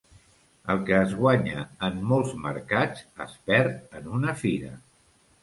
[0.73, 4.75] El que es guanya en molts mercats es perd en una fira.